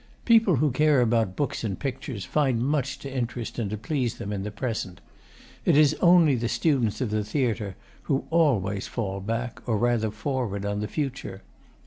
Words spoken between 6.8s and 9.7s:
of the theatre who always fall back,